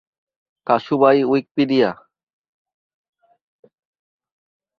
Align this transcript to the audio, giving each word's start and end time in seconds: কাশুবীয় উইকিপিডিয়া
কাশুবীয় 0.67 1.23
উইকিপিডিয়া 1.23 1.91